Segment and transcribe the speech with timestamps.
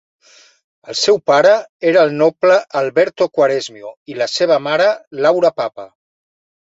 [0.93, 1.51] El seu pare
[1.91, 4.89] era el noble Alberto Quaresmio i la seva mare
[5.27, 5.87] Laura Papa.